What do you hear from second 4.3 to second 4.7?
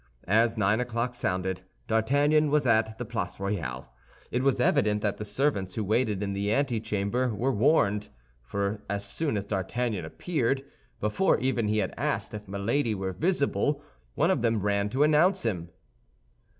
It was